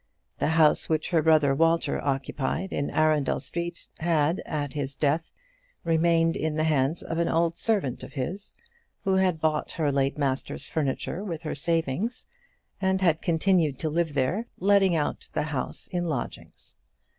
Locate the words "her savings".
11.43-12.25